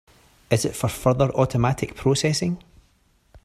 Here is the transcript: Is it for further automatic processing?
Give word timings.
Is 0.49 0.65
it 0.65 0.75
for 0.75 0.87
further 0.87 1.29
automatic 1.35 1.93
processing? 1.95 2.63